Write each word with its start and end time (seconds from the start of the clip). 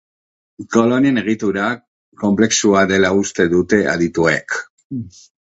Kolonien 0.75 1.21
egitura 1.21 1.65
konplexua 2.23 2.83
dela 2.93 3.13
uste 3.21 3.47
dute 3.53 3.81
adituek. 3.95 4.59